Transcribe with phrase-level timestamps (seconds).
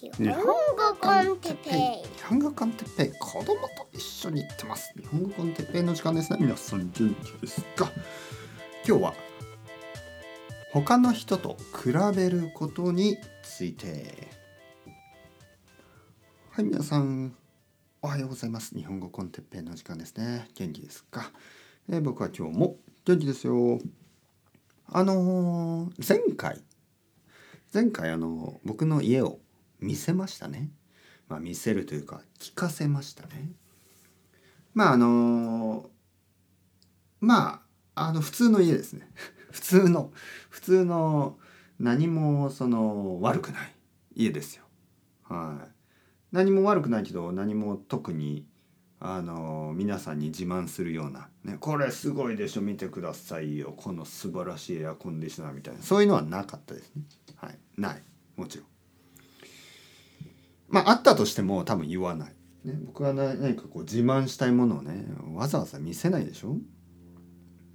[0.00, 0.44] 日本語
[1.00, 1.72] コンテッペイ。
[2.16, 3.12] 日本語コンテッペイ。
[3.18, 4.94] 子供と一緒に行ってます。
[4.96, 6.38] 日本語コンテッペイの時間ですね。
[6.40, 7.90] 皆さん元気ですか？
[8.86, 9.14] 今日は
[10.72, 14.28] 他の人と比べることについて。
[16.50, 17.34] はい皆さん
[18.00, 18.76] おはようございます。
[18.76, 20.48] 日本語コンテッペイの時間ですね。
[20.54, 21.32] 元気ですか、
[21.90, 23.80] えー僕は今日も元気ですよ。
[24.86, 26.62] あのー前回。
[27.74, 29.40] 前回あの僕の家を
[29.80, 30.70] 見せましたね。
[31.28, 33.50] まあ見せるというか聞かせましたね。
[34.74, 35.90] まああの
[37.20, 37.62] ま
[37.94, 39.10] ああの普通の家ですね。
[39.50, 40.12] 普通の
[40.50, 41.38] 普通の
[41.78, 43.74] 何もその悪くない
[44.14, 44.64] 家ですよ。
[45.24, 45.72] はい。
[46.32, 48.46] 何も悪くないけど何も特に
[49.00, 57.02] あの皆さんに自慢するような、ね、これすごいでしょ見てくださいよこの素晴らしいエアコンディショナーみたいなそういうのはなかったですね。
[57.36, 58.02] はい、ない
[58.36, 58.67] もちろん。
[60.68, 62.34] まああったとしても多分言わない。
[62.64, 66.56] ね、僕は何かこう自慢したいものをねわざわざ見せないでしょ？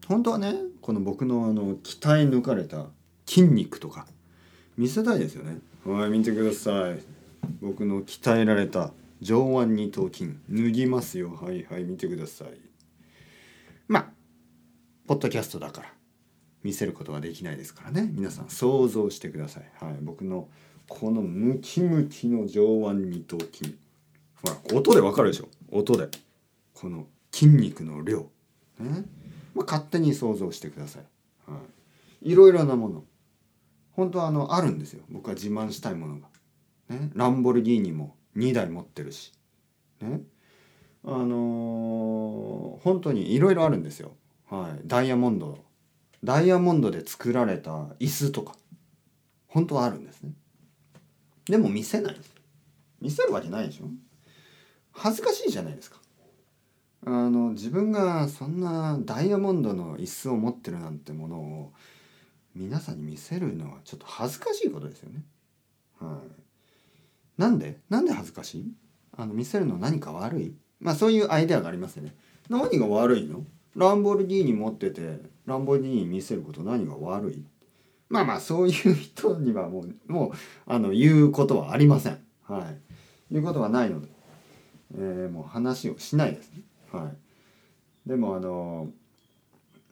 [0.07, 2.87] 本当はねこの僕のあの鍛え抜かれた
[3.25, 4.05] 筋肉とか
[4.77, 5.59] 見せたいですよね。
[5.85, 6.99] はい見てください。
[7.61, 8.91] 僕の鍛えられた
[9.21, 12.47] 上腕二頭筋脱ぎますよはいはい見てください。
[13.87, 14.07] まあ
[15.07, 15.93] ポッドキャストだから
[16.63, 20.47] 見せることはできないですからね皆さん想像してください、はい、僕の
[20.87, 23.77] このムキムキの上腕二頭筋。
[24.35, 25.47] ほら音でわかるでしょ？
[25.71, 26.09] 音で。
[26.73, 28.29] この筋肉の量、
[28.79, 29.05] ね。
[29.55, 31.03] まあ、勝手に想像してください、
[31.49, 31.57] は
[32.21, 33.03] い、いろいろなもの。
[33.91, 35.03] 本当はあのあるんですよ。
[35.09, 36.27] 僕は自慢したいものが、
[36.89, 39.31] ね、ランボルギーニも2台持ってるし。
[40.01, 40.21] ね。
[41.05, 44.11] あのー本当にいろいろあるんですよ、
[44.49, 45.57] はい、ダイヤモンド。
[46.23, 48.55] ダイヤモンドで作られた椅子とか。
[49.47, 50.31] 本当はあるんですね。
[51.45, 52.15] でも見せない。
[53.01, 53.85] 見せるわけないでしょ？
[54.91, 55.97] 恥ずかしいじゃないですか。
[57.05, 61.73] あの自分がそんなダイヤモンドの椅子を持ってるなんてものを
[62.55, 65.23] 皆さんに見せるのはちょっと恥ずかしいことですよね。
[65.99, 66.21] は
[67.37, 67.41] い。
[67.41, 67.79] なんで？
[67.89, 68.71] なんで恥ずかしい？
[69.17, 70.55] あの見せるの何か悪い？
[70.79, 72.15] まあそういうアイデアがありますよね。
[72.49, 73.43] 何が悪いの？
[73.75, 77.43] ランボルギーニ持っててランボルギーニ見せること何が悪い？
[78.13, 80.31] まあまあそういう人にはもうもう
[80.67, 82.19] あの言うことはありません。
[82.43, 82.77] はい。
[83.31, 84.07] 言うことはないので、
[84.95, 86.61] えーもう話をしないですね。
[86.91, 87.09] は
[88.05, 88.09] い。
[88.09, 88.91] でもあの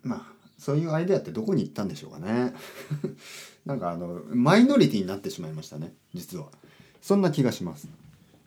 [0.03, 0.21] まあ
[0.59, 2.53] そういうアイデアってどこに行ったんでしょうかね。
[3.65, 5.91] なんかあのマイノリティになってしまいましたね。
[6.13, 6.49] 実は。
[7.01, 7.87] そんな気がします。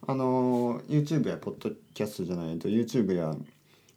[0.07, 3.35] あの YouTube やポッドキャストじゃないと YouTube や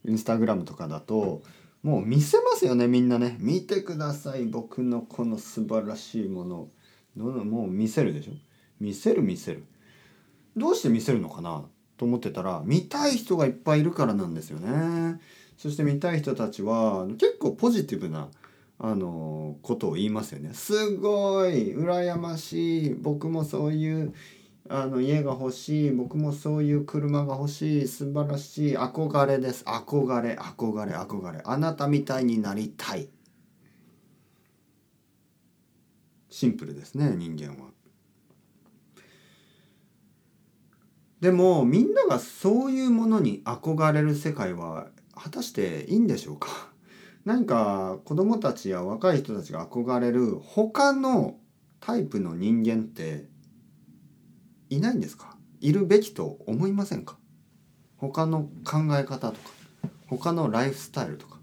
[0.05, 1.43] インスタグラムとかだと
[1.87, 3.37] もう見せますよねみんなね。
[3.39, 6.67] 見てください僕のこの素晴らしいもの
[7.15, 8.33] どのもう見せるでしょ？
[8.81, 9.63] 見せる見せる。
[10.57, 11.63] どうして見せるのかな？
[11.95, 15.21] と思ってたら見たい人がいっぱいいるからなんですよね。
[15.57, 18.27] そして見たい人たちは結構ポジティブな
[18.79, 20.53] あのことを言いますよね。
[20.53, 22.93] すごい羨ましい。
[22.95, 24.13] 僕もそういう
[24.69, 29.63] あの家が欲しい僕もそういう車が欲しい素晴らしい憧れです。
[29.65, 31.41] 憧れ憧れ憧れ。
[31.43, 33.09] あなたみたいになりたい。
[36.29, 37.71] シンプルですね人間は。
[41.19, 46.49] でもみんながそういうものに憧れる世界は果たしていいんでしょうか？
[47.25, 51.37] 何か子供たちや若い人たちが憧れる他の
[51.79, 53.25] タイプの人間って
[54.69, 55.35] いないんですか？
[55.61, 57.17] いるべきと思いませんか？
[57.97, 59.39] 他の考え方とか
[60.07, 61.37] 他のライフスタイルとか。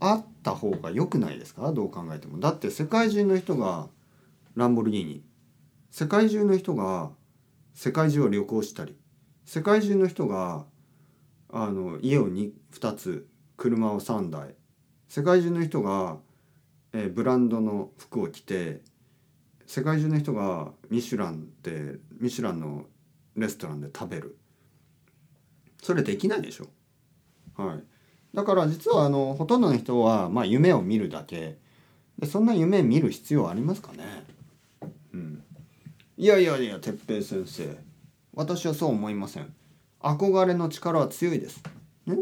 [0.00, 1.72] あった方が良くないですか？
[1.72, 2.38] どう考えても。
[2.38, 3.88] だって世界中の人が
[4.54, 5.24] ランボルギーニ。
[5.90, 7.10] 世界中の人が
[7.72, 8.96] 世界中を旅行したり。
[9.46, 10.66] 世界中の人が
[11.50, 14.54] あの家を 2, 2つ車を3台。
[15.08, 16.18] 世界中の人が、
[16.92, 18.82] えーブランドの服を着て
[19.66, 22.86] 世界中の人がミシュランでミシュランの
[23.36, 24.38] レストランで食べる。
[25.82, 26.66] それできないでしょ。
[27.56, 27.84] はい。
[28.34, 31.58] だから実はあのほとんどの人は、まあ、夢を見るだけ。
[32.18, 34.24] でそんな夢見る必要ありますかね。
[35.12, 35.42] うん。
[36.16, 37.76] いやいやいや哲平先生。
[38.34, 39.52] 私はそう思いません。
[40.00, 41.62] 憧れの力は強いです。
[42.06, 42.18] ね。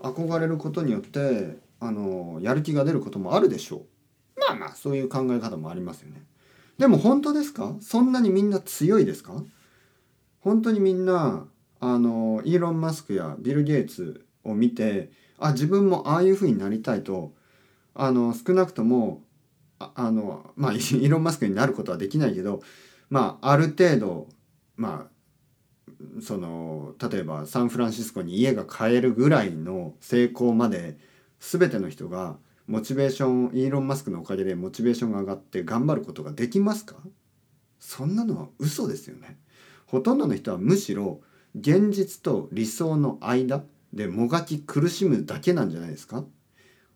[0.00, 4.40] 憧れることによってあのやる気が出ることもあるでしょう。
[4.40, 6.22] まあまあそういう考え方もありますよね。
[6.78, 7.76] でも本当ですか？
[7.80, 9.42] そんなにみんな強いですか？
[10.40, 11.46] 本当にみんな
[11.80, 17.32] あのイーロン・マスクやビル・ゲイツを見てあ自分もああいうふうになりたいと
[17.94, 19.22] あの少なくとも
[19.78, 22.62] ああのまあイーロン・マスクになることはできないけど
[23.08, 24.28] まあある程度
[24.76, 30.98] まあその例えばサンフランシスコに家が買えるぐらいの成功まで
[31.40, 36.96] 全ての人がモチベーションイーロン・マスクのおかげでモチベーションが上がって頑張ることができますか？
[37.78, 39.38] そんなのは嘘ですよね。
[39.86, 41.20] ほとんどの人はむしろ
[41.54, 43.62] 現実と理想の間
[43.92, 46.24] でもがき苦しむだけなんじゃないですか？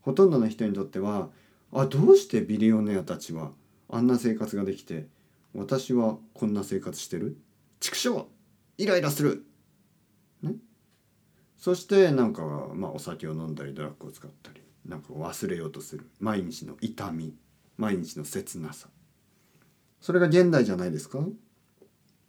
[0.00, 1.28] ほとんどの人にとっては
[1.72, 3.52] あどうしてビリオネアたちは
[3.90, 5.06] あんな生活ができて
[5.54, 7.36] 私はこんな生活してる？
[7.78, 8.26] 畜生
[8.78, 9.44] イライラする、
[10.42, 10.54] ね、
[11.58, 12.42] そしてなんか、
[12.74, 14.62] まあ、お酒を飲んだりドラッグを使ったり。
[14.88, 17.36] なんか忘れようとする毎日の痛み
[17.76, 18.88] 毎日の切なさ
[20.00, 21.20] それが現代じゃないですか？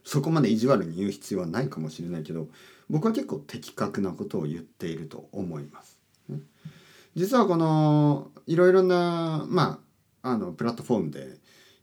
[0.04, 2.48] そこまで意地悪に言う必要はないかもしれないけど
[2.90, 6.00] 僕は結構的確なことを言っていると思います。
[7.16, 9.80] 実はこのいろいろなま
[10.22, 11.38] ああのプラットフォームで、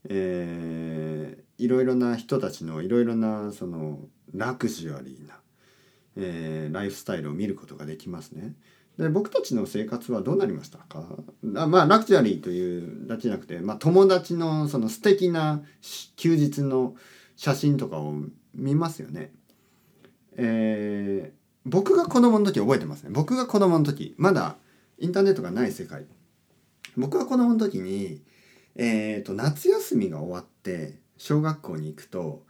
[0.08, 4.00] えー、いろいろな人たちのいろいろなその
[4.34, 5.40] ラグジュアリーな、
[6.17, 8.55] えー、ライフスタイルを見ることができますね。
[8.98, 11.06] で僕たちの生活はどうなりましたか？
[11.43, 15.62] まあラグジュアリーというだけじゃなくて、まあ、友達のその素敵な
[16.16, 16.94] 休日の
[17.37, 18.14] 写真とかを
[18.54, 19.32] 見ますよね。
[20.37, 23.10] えー、僕が子供の時覚えてますね。
[23.12, 24.56] 僕が子供の時まだ
[24.99, 26.06] インターネットがない世界。
[26.96, 28.22] 僕が子供の時に、
[28.76, 32.44] えーと、夏休みが終わって小学校に行くと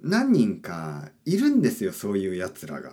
[0.00, 2.92] 何人かいるんですよそういうやつらが。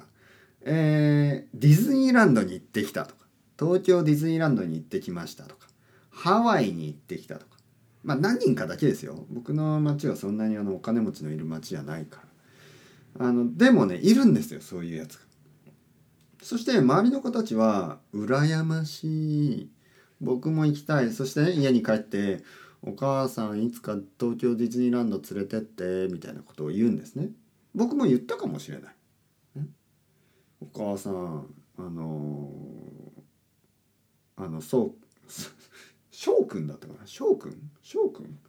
[0.69, 3.25] えー、ディズニーランドに行ってきたとか
[3.58, 5.68] 東京ディズニーランドに行ってきましたとか
[6.10, 7.58] ハワイに行ってきたとか
[8.04, 9.25] まあ何人かだけですよ。
[9.30, 12.22] 僕の町はそんなにあのお金持ちのいる町じゃないか
[13.19, 13.28] ら。
[13.28, 15.22] あのでもねいるんですよそういうやつが。
[16.42, 19.69] そして周りの子たちは羨ましい。
[20.22, 21.12] 僕も行きたい。
[21.12, 22.44] そして、ね、家に帰って
[22.81, 27.30] お母さんいつか東京ディズニーランド連れてってみたいなことを言うんですね。
[27.75, 28.97] 僕も言ったかもしれない。
[30.59, 35.07] お母さんあのー、あのそう
[36.12, 37.00] 翔くんだったかな。
[37.06, 37.69] 翔くん？
[37.83, 38.39] 翔くん？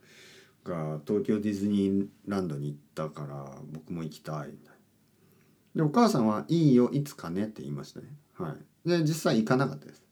[0.64, 4.54] が東京ディズニーランドに行ったから僕も行きたい。
[5.74, 8.06] でお母さんは「いいよいつかね」って言いましたね。
[8.34, 8.88] はい。
[8.88, 10.02] で実際行かなかったです。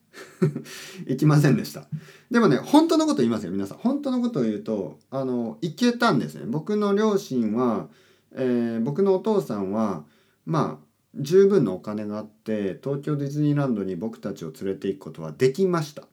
[1.09, 1.89] 行きませんでした。
[2.31, 3.79] でもね本当のこと言いますよ皆さん。
[3.79, 6.45] 本当のことを言うとあの行けたんですね。
[6.47, 7.89] 僕の両親は、
[8.33, 10.05] えー、僕のお父さんは
[10.45, 10.86] まあ
[11.19, 16.05] 十分のお金があって東京ディズニーランドに僕たちを連れて行くことはできました。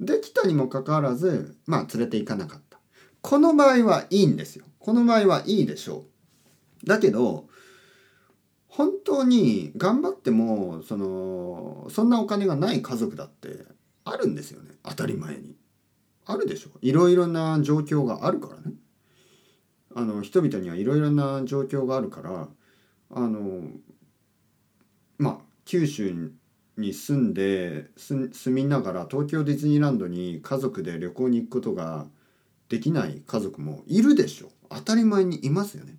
[0.00, 2.78] できたにもかかわらずまあ連れて行かなかった。
[3.22, 4.64] この場合はいいんですよ。
[4.78, 6.04] この場合はいいでしょ
[6.84, 6.86] う。
[6.86, 7.48] だけど
[8.68, 13.64] 本当に頑張ってもそのそんなお金がない家族だって
[14.04, 14.72] あるんですよね。
[14.82, 15.56] 当たり前に。
[16.26, 16.70] あるでしょ。
[16.82, 18.76] いろいろな状況があるからね。
[19.94, 22.48] あの人々にはいろいろな状況があるから
[23.10, 23.62] あの
[25.18, 26.32] まあ九州
[26.76, 32.06] に住んで住みながら東京ディズニーランドに家族で旅行に行くことが
[32.68, 35.96] できない家族もいるでしょ当たり前にいますよね。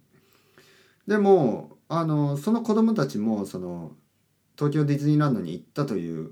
[1.07, 3.93] でもあのその子供たちもその
[4.57, 6.31] 東京ディズニーランドに行ったという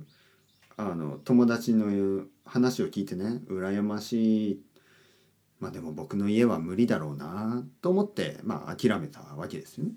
[0.77, 4.61] あの友達の話を聞いてね羨ましい
[5.59, 9.91] まあでも僕の家は無理だろうなと思ってまあ諦めたわけですよね。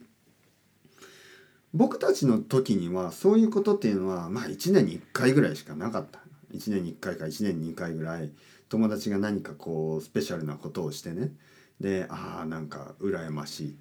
[1.75, 6.21] 僕たちの時にはそういうことっていうのはまあ1年に1回ぐらいしかなかった。
[6.53, 8.33] 1年に1回か1年に2回ぐらい。
[8.69, 11.33] 友達が何かこうスペシャルなことをしてね。
[11.81, 13.77] でああなんか羨ましい。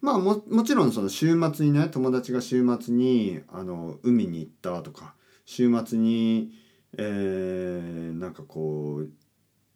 [0.00, 6.52] まあももちろんその週末にね友達が週末にあの海に行ったとか週末に、
[6.96, 9.10] えー、なんかこう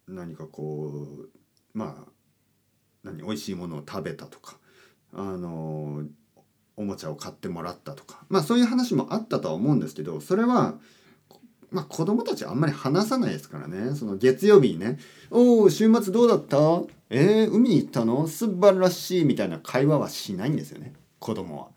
[0.07, 0.91] 何かこ
[1.25, 1.29] う
[1.73, 2.11] まあ
[3.03, 4.57] 何美味しいものを食べたとか
[5.13, 6.03] あの
[6.77, 10.75] おもちゃを買ってもらったとかまあそういう話もあったとは思うんですけどそれは
[11.71, 14.99] まあ子供たちあんまり話さないですからねその月曜日にね
[15.31, 16.57] 「おお週末どうだった？
[17.09, 18.27] えー、海に行ったの？
[18.27, 21.67] 素晴らしい」みたいな会話はしないんですよね子供は。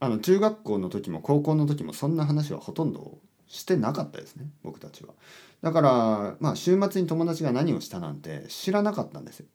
[0.00, 3.18] あの中学校の時も高校の時もそんな話はほとんど
[3.48, 5.14] してなかったですね僕たちは。
[5.60, 9.46] だからまあ週末に友達が何をしたなんて知らなかったんですよ。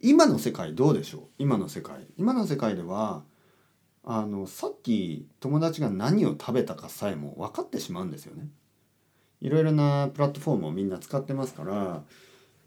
[0.00, 1.22] 今の世界どうでしょう？
[1.38, 3.24] 今の世界今の世界では
[4.04, 8.48] あのさっき友達が何を食べたかさえも分かってしまうんですよね。
[9.40, 12.04] いろいろなプラットフォームをみんな使ってますから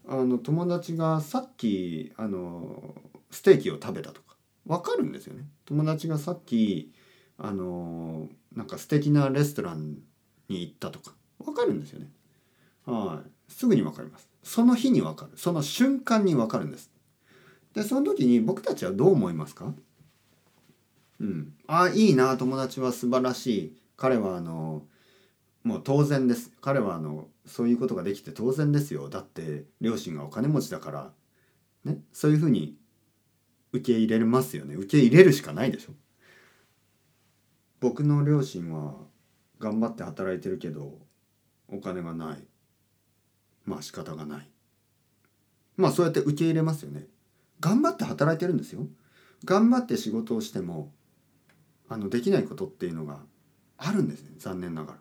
[0.08, 2.94] あの友達がさっきあの
[3.30, 5.44] ステーキを食べたとか分かるんですよね。
[5.66, 6.92] 友達がさっき
[7.38, 9.98] あのなんか素敵なレストラン
[10.48, 12.10] に行ったとか分かるんですよね。
[12.84, 14.28] はいすぐに分かります。
[14.42, 16.90] その日に分かるその瞬間に分かるんです。
[17.74, 19.72] でその時に僕たちはどう思いますか？
[21.20, 23.76] うん、ああいいな友達は素晴らしい。
[23.96, 24.82] 彼はあの
[25.62, 26.50] もう当然です。
[26.60, 29.08] 彼はあのそういうことができて当然ですよ。
[29.08, 31.12] だって両親がお金持ちだから、
[31.84, 32.76] ね、そういうふうに
[33.72, 34.74] 受け入れますよね。
[34.74, 35.92] 受け入れるしかないでしょ。
[37.78, 38.94] 僕の両親は
[39.58, 40.98] 頑張って働いてるけど
[41.68, 42.38] お金がない。
[43.66, 44.48] まあ仕方がない。
[45.76, 47.06] まあそうやって受け入れますよね。
[47.60, 48.86] 頑張って働いてるんですよ
[49.44, 50.92] 頑張って仕事をしても
[51.88, 53.20] あのできないことっていうのが
[53.76, 54.98] あるんですね残念ながら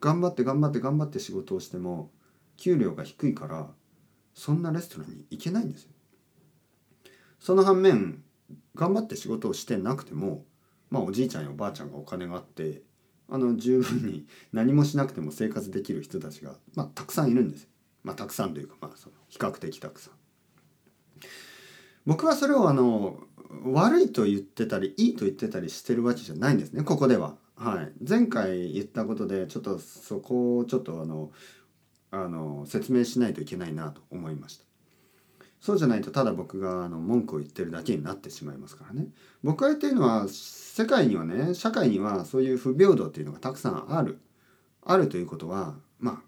[0.00, 2.10] 頑張って頑張って頑張って仕事をしても
[2.56, 3.68] 給料が低いから
[4.34, 5.90] そんなレストランに行けないんですよ
[7.40, 8.22] その反面
[8.74, 10.44] 頑張って仕事をしてなくても
[10.90, 12.82] まあおじいちゃんやおばあちゃんがお金があって
[13.28, 17.68] あの十分に何もしなくても生活できる人たちが、まあ、たくさんいるんですよ。
[18.04, 20.12] まあ、たくさんというか、まあ、その比較的たくさん。
[22.06, 23.18] 僕はそれをあの
[23.64, 27.36] 悪いと言ってたりいいと言ってたりしてるわけじゃないんですねここでは。
[27.56, 31.30] はい、前回言ったことでちょっとそこをちょっとあの
[32.10, 34.64] あの説明しないといけないなと思いました。
[35.58, 39.08] そうじゃないとただ僕があの文句を言ってるだけになってしまいますからね。
[39.42, 44.20] 僕が言ってるのは世界にはね社会にはそういう不平等っていうのがたくさんある。
[44.84, 46.26] あるということはまあ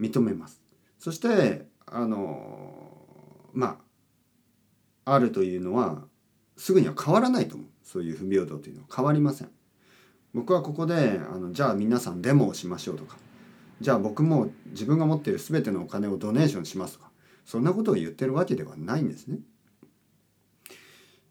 [0.00, 0.62] 認めます。
[0.98, 3.81] そしてあのまあ
[5.04, 6.04] あるというのは
[6.56, 7.66] すぐには変わらないと思う。
[7.82, 9.50] そういう不平等というのは変わりません。
[10.34, 13.16] 僕はここであのじゃあ皆さんデモをしましょうとか
[13.80, 17.10] じゃあ僕も自分が持っている全てのお金をドネーションしますとか
[17.44, 19.38] そんなことを言ってるわけではないんですね。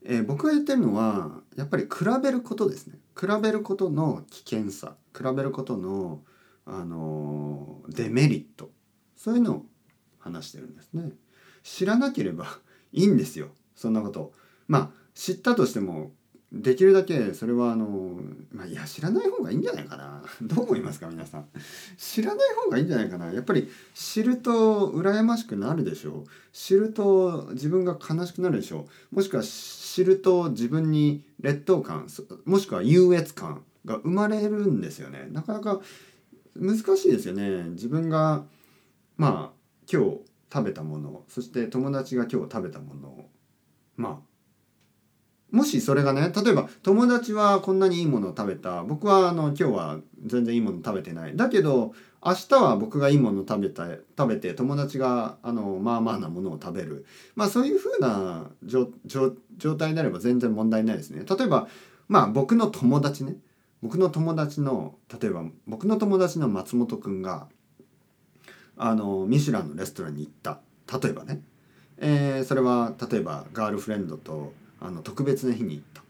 [0.03, 1.89] えー僕が言ってるのはやっぱり比
[2.21, 2.99] べることですね。
[3.19, 6.21] 比べることの危険さ比べることの、
[6.65, 8.69] あのーデメリット。
[9.15, 9.65] そういうのを
[10.19, 11.11] 話してるんですね。
[11.63, 12.47] 知らなければ
[12.91, 13.49] いいんですよ。
[13.81, 14.31] そんなこと。
[14.67, 16.11] まあ知ったとしても
[16.51, 18.19] できるだけそれはあの
[18.51, 20.23] まあいや知らない方がいいんじゃないかな。
[20.41, 21.47] どう思いますか皆さん。
[21.97, 23.33] 知らない方がいいんじゃないかな。
[23.33, 26.29] やっぱり知ると羨ましくなるでしょう。
[26.51, 29.15] 知ると自分が悲しくなるでしょう。
[29.15, 32.07] もしくは知ると自分に劣等感
[32.45, 35.27] もしくは優越感が生まれるんですよね。
[35.31, 35.81] なかなか
[36.55, 37.63] 難しいですよね。
[37.71, 38.45] 自分が
[39.17, 39.61] まあ
[39.91, 40.19] 今日
[40.51, 43.29] 食べたものそして友達が今日食べたものを
[44.01, 48.83] まあもしそれがね例えば友達はこんなにいいものを食べた。
[48.83, 51.35] 僕はあの今日は全然いいもの食べてない。
[51.35, 51.93] だけど
[52.23, 57.05] 明日は僕がいいものを食べた食べて友達があのまあまあなものを食べる。
[57.35, 58.85] まあそういうふうな状
[59.75, 61.25] 態であれば全然問題ないですね。
[61.29, 61.67] 例えば
[62.07, 63.35] まあ僕の友達ね。
[63.81, 67.49] 僕の友達の例えば僕の友達の松本くんが
[68.77, 70.61] あのミシュランのレストランに行った。
[71.01, 71.41] 例えばね、
[72.01, 76.01] えーそれは例えばガールフレンドとあの特別な日に行った。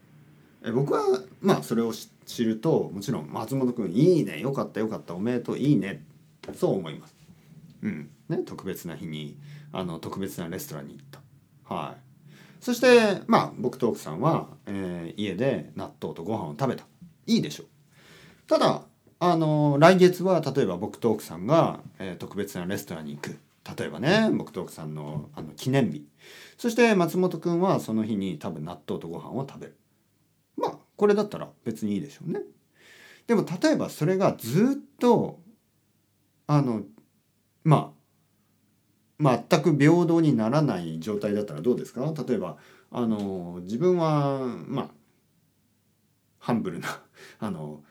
[0.64, 1.02] え僕は
[1.42, 1.92] まあそれを
[2.26, 6.04] 知るともちろん松本くんいいねよかったよかったおめでとういいね
[6.56, 7.16] そう思います。
[7.84, 8.10] うん。
[8.30, 9.38] ね、特別な日に
[9.74, 11.74] あの特別なレストランに行った。
[11.74, 12.02] はい。
[12.64, 16.86] そしてまあ僕と奥さんは、えー家で納豆とご飯を食べた。
[17.28, 17.68] いいでしょう。
[18.48, 18.84] ただ
[19.20, 23.38] あの来月は例えば僕と奥さんが、えー特別なレストランに行く。
[23.78, 26.08] 例えばね僕と奥さんのあの記念日。
[26.58, 29.78] そして松本くんはその日に多分納豆とご飯を食べる。
[30.58, 32.42] まあこれだったら別にいいでしょうね。
[33.28, 35.40] でも例えばそれがずっと
[36.48, 36.82] あの
[37.64, 37.94] ま
[39.24, 42.12] あ全く平等にならない状態だったらどうですか？
[42.28, 42.58] 例えば
[42.90, 44.90] あの自分はまあ
[46.40, 46.88] ハンブルな
[47.40, 47.84] あの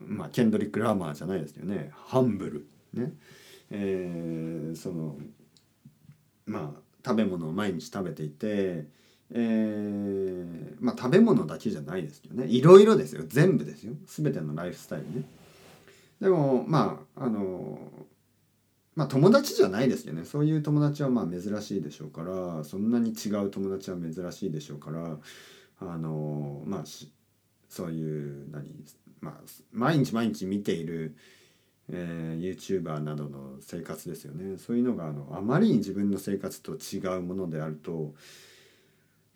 [0.00, 1.92] まあケンドリック・ラーマーじゃないですけどね。
[1.92, 2.66] ハンブル。
[2.92, 3.12] ね。
[3.70, 5.16] えーその
[6.46, 8.86] まあ食べ物を毎日食べていて
[9.30, 12.46] えーまあ食べ物だけじゃないですけどね。
[12.46, 13.24] いろいろですよ。
[13.26, 13.94] 全部ですよ。
[14.06, 15.24] 全てのライフスタイルね。
[16.20, 17.78] でもまああの
[18.94, 20.24] まあ友達じゃないですけどね。
[20.24, 25.18] そういう友達はまあ珍しいでしょうからそんなに違う友達は珍しいでしょうから
[25.80, 26.84] あのまあ
[27.68, 28.70] そういう何
[29.20, 29.34] まあ
[29.72, 31.16] 毎日毎日見ている、
[31.90, 38.14] えー、YouTuber などの生活ですよねそういうのがあのあまりに自分の生活と違うものであると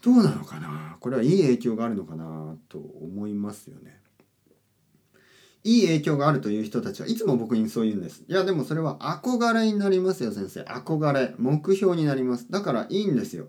[0.03, 0.97] どうなのかな？
[0.99, 4.01] これはいい影響があるのかなと思いますよね。
[5.63, 8.25] いい影響があるという人たちはいつも僕にそう言うんです。
[8.27, 10.63] いやでもそれは憧れになりますよ先生。
[10.63, 11.35] 憧れ。
[11.37, 12.51] 目標になります。
[12.51, 13.49] だからいいんですよ。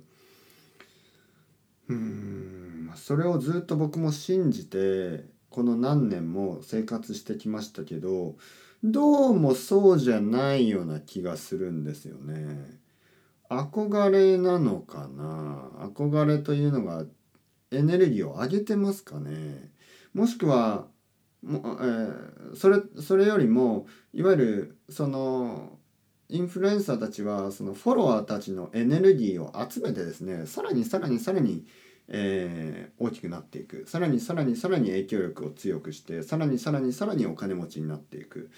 [1.88, 2.92] うーん。
[2.96, 8.36] それをずっと僕も信じてこの何年も生活してきましたけど
[8.84, 12.80] どうもそうじゃないような気がするんですよね。
[13.48, 15.70] 憧れなのかな？
[15.94, 17.06] 憧れというのが
[17.70, 19.70] エネルギーを上げてますかね？
[20.16, 20.88] もしくは
[21.44, 25.78] も、えー、それそれよりもいわゆるその
[26.30, 31.66] インフルエンサーたちはそのフォロワーたちのエネルギーを集めてですねさらにさらにさらに、
[32.14, 33.86] えー、大きくなっていく。
[33.88, 38.52] さらにさらにさらに影響力を強くしてさらにさらにさらにお金持ちになっていく。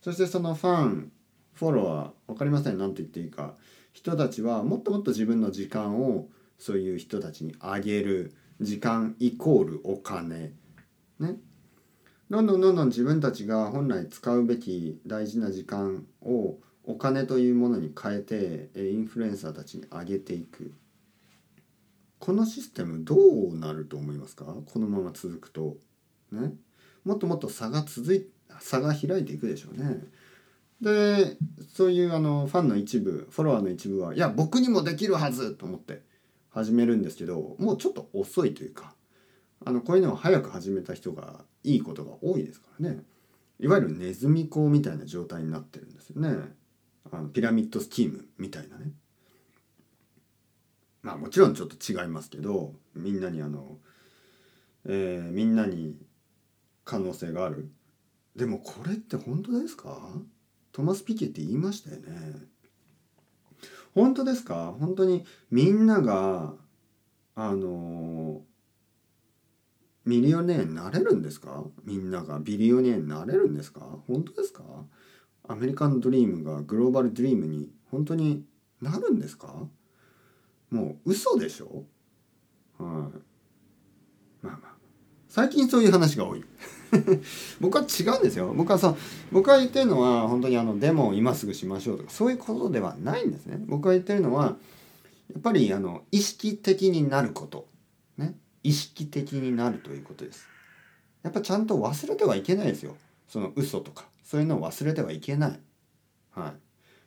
[0.00, 1.12] そしてそのファン
[1.54, 2.78] フォロワー分かりません。
[2.78, 3.54] 何と言っていいか。
[3.92, 8.32] 人たちはもっともっと自分の時間をそういう人たちにあげる。
[8.60, 10.52] 時間イコールお金。
[11.18, 11.36] ね。
[12.30, 20.72] どんどんどんどん自分たちが本来使うべき大事な時間をお金というものに変えてインフルエンサーたちに上げていく。
[22.20, 24.44] このシステムどうなると思いますか？
[24.44, 25.78] このまま続くと。
[26.30, 26.52] ね。
[27.04, 28.28] もっともっと差が続い
[28.60, 30.04] 差が開いていくでしょうね。
[30.80, 31.36] で
[31.74, 36.02] そういうあのファンの一部フォロワーの一部はいや僕にもできるはずと思って
[36.50, 38.94] 始めるんですけどもうちょっと遅いというか
[39.64, 43.02] あのこういうのを早く始めた人がいいことが多いですからね。
[43.58, 46.34] いわゆるネズミ講みたいな状態になってるんですよね。
[47.10, 48.92] あのピラミッドスキームみたいなね。
[51.02, 53.78] まあもちろんちょっと違いますけどみんなにあの、
[54.86, 55.96] えー、みんなに
[56.84, 57.70] 可能性がある。
[58.36, 59.98] でもこれって本当ですか？
[60.72, 62.34] トマス・ピケって言いましたよね。
[63.94, 64.74] 本当ですか？
[64.78, 66.54] 本当にみんなが
[67.34, 68.42] あの
[70.04, 71.64] ミリオネアになれるんですか？
[71.84, 73.80] みんながビリオネアになれるんですか？
[74.06, 74.62] 本当ですか？
[75.48, 78.44] アメリカンドリームがグローバルドリームに本当に
[78.80, 79.66] なるんですか？
[80.70, 81.84] もう嘘でしょ？
[82.78, 84.74] はい、まあまあ。
[85.28, 86.44] 最近そういう話が多い。
[87.60, 88.52] 僕は違うんですよ。
[88.56, 88.96] 僕はさ
[89.30, 93.62] 僕が言ってるのは本当にあのデモを今すぐしましょうとかそういうことではないんですね。
[93.66, 94.56] 僕が言ってるのは
[95.32, 97.68] やっぱりあの意識的になること。
[98.16, 98.36] ね。
[98.62, 100.46] 意識的になるということです。
[101.22, 102.96] やっぱちゃんと忘れてはいけないですよ。
[103.28, 104.08] その嘘とか。
[104.24, 105.60] そういうのを忘れてはいけない。
[106.30, 106.52] はい。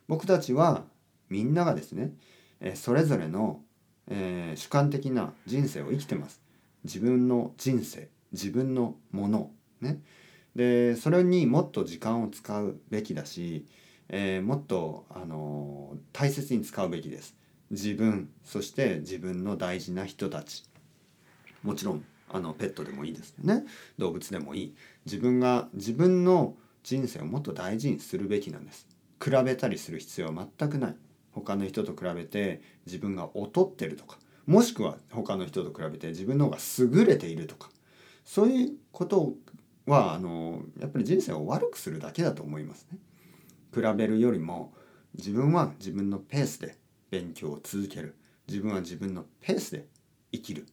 [0.07, 0.85] 僕たちは
[1.29, 2.13] みんながですね、
[2.63, 3.61] えそれぞれの、
[4.07, 6.41] えー、主観的な人生を生きてます。
[6.83, 10.01] 自分の人生自分のものね。
[10.55, 13.65] でそれにもっと時間を使うべきだし、
[14.09, 17.35] えー、もっと、あのー、大切に使うべきです。
[17.69, 20.63] 自分そして自分の大事な人たち。
[21.63, 23.65] もちろんあのペットでもいいですよね。
[23.97, 24.75] 動物でもいい。
[25.05, 28.87] 自分が自分の人生をもっと大事にするべきなんです。
[29.23, 30.95] 比べたりする必要は全くない。
[31.33, 37.69] 他の人と比べて自分が劣ってるとかもしくは他の人と比べて自分の方が優れているとか
[38.25, 39.33] そういうこと
[39.85, 42.97] はあのやっぱり人生を悪くするだけだと思いますね。
[43.73, 44.73] 比べるよりも
[45.15, 46.77] 自分は自分のペースで
[47.09, 48.15] 勉強を続ける
[48.47, 49.87] 自分は自分のペースで
[50.31, 50.67] 生きる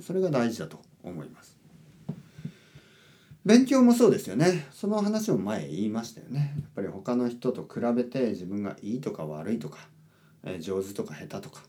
[0.00, 1.56] それが大事だと思います。
[3.44, 9.78] 勉強もそうですよねその話も前言いましたよねやっぱり他の人と比べて自分がいいとか悪いとか、
[10.44, 11.62] え上手とか下手とか。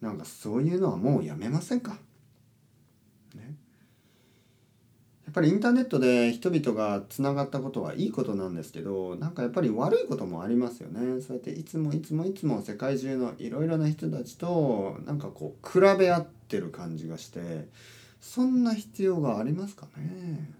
[0.00, 1.96] なんかそういうのはもうやめませんか？
[3.34, 3.56] ね。
[5.24, 11.22] やっぱりインターネットで人々がつながったことはいいことなんですけどなんかやっぱり悪いこともありますよね。
[11.22, 17.66] そうやっていつもいつもいつも世界中のいろいろな人たちとなんかこう比べ合ってる感じがして
[18.20, 20.52] そんな必要がありますかね？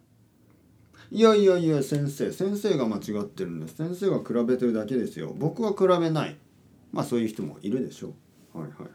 [1.11, 3.77] いやいやいや先生先生が間違ってるんです。
[3.77, 5.35] 先生が比べてるだけですよ。
[5.37, 6.37] 僕は比べない。
[6.95, 8.15] まあそういう人もいるでしょ
[8.55, 8.59] う。
[8.59, 8.91] はいはいはい。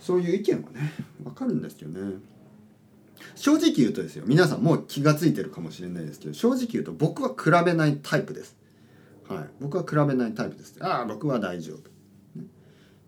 [0.00, 0.92] そういう意見はね
[1.24, 2.18] わかるんですよね。
[3.34, 4.24] 正直言うとですよ。
[4.26, 8.56] 皆さんもう気が付いてるかもしれないですけど正直言うと僕は比べないタイプです。
[9.28, 9.48] はい。
[9.60, 10.76] 僕は比べないタイプです。
[10.80, 11.90] ああ僕は大丈夫、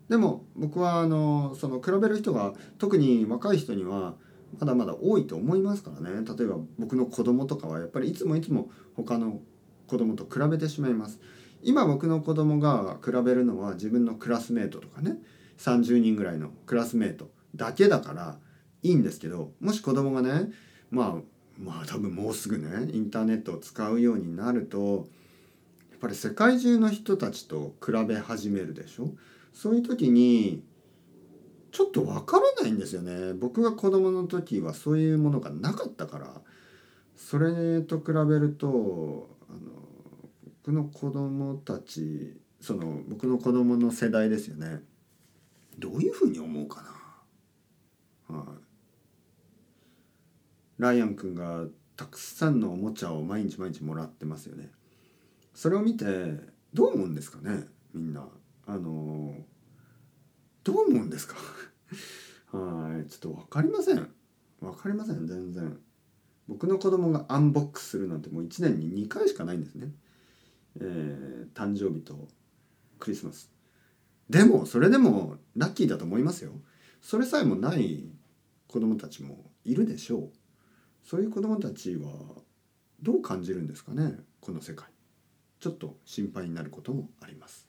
[0.09, 4.15] でも僕はあのその比べる人が特に若い人には
[4.59, 6.25] まだまだ多いと思いますからね。
[6.25, 9.39] 例えば僕の子供とかはやっぱりいつもいつも他の
[9.87, 11.19] 子供と比べてしまいます。
[11.67, 15.17] 今僕の子供が比べるのは自分のクラスメートとかね
[15.57, 18.39] 30人ぐらいのクラスメートだけだから
[18.83, 20.49] いいんですけどもし子供がね
[20.91, 25.07] まあまあ多分もうすぐねインターネットを使うようになると
[25.91, 29.09] やっぱり世界中の人たちと比べ始めるでしょ？
[29.53, 30.63] そういう時に
[31.73, 33.33] ちょっとわからないんですよね。
[33.33, 36.41] 僕が子供の時はそういうものがなかったから。
[37.17, 39.59] それと比べるとあの
[40.67, 44.81] 僕の子供たちその僕の子供の世代ですよね。
[45.79, 46.83] どういうふうに思うか
[48.27, 48.35] な。
[48.35, 48.47] はい。
[50.77, 51.63] ライアンくんが
[51.95, 54.69] たくさんのおもちゃを毎日毎日もらってますよね。
[55.53, 56.03] それを見て
[56.73, 58.27] どう思うんですかねみんな。
[58.65, 59.35] あの
[60.65, 61.35] どう思うんですか。
[62.51, 63.09] はい。
[63.09, 64.05] ちょっと分かりません。
[64.59, 65.79] 分かりません全然。
[66.49, 69.93] 僕の子供がアンボックスするなんてもう1年に2回しかないんですね。
[70.81, 72.27] えー誕生日と
[72.99, 73.51] クリスマス。
[74.29, 76.51] でもそれでもラッキーだと思いますよ。
[77.01, 78.05] それさえもない
[78.67, 80.29] 子供たちもいるでしょう。
[81.03, 82.11] そういう子供たちは
[83.01, 84.87] どう感じるんですかねこの世界。
[85.59, 87.67] ちょっと心配になることもあります。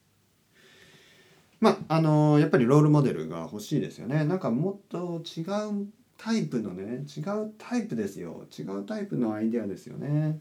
[1.61, 4.25] まああのやっぱりロールモデルが欲しいですよね。
[4.25, 5.87] なんかもっと違う
[6.19, 8.47] タイプのね違うタイプですよ。
[8.59, 10.41] 違うタイプのアイデアですよね。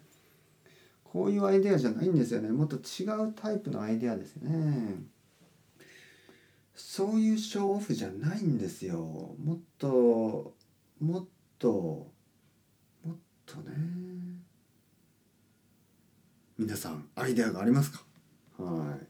[1.11, 2.49] こういうアイデアじゃないんですよね。
[2.49, 4.95] もっと違うタイプのアイデアですよね。
[6.75, 9.35] そういうショーオフじゃないんですよ。
[9.43, 10.53] もっと
[10.99, 11.25] もっ
[11.57, 12.11] と
[13.03, 13.73] もっとね。
[16.57, 18.03] 皆さんアイデアがありますか？
[18.57, 19.07] はい。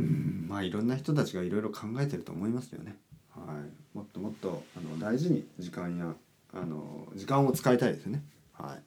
[0.00, 2.96] うんまあいろんな人たちがいろいろ考えてると思いますよね。
[3.30, 3.96] はい。
[3.96, 6.14] もっともっとあの大事に時間や
[6.52, 8.22] あの時間を使いたいですよね。
[8.52, 8.82] はい。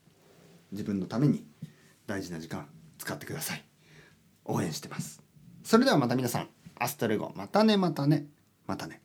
[0.72, 1.46] 自分のために
[2.08, 3.64] 大事な時間使ってください。
[4.46, 5.22] 応援してます。
[5.64, 6.50] それではまた皆さん。
[6.78, 7.32] アストレゴ。
[7.36, 8.26] またねまたね。
[8.66, 9.02] またね。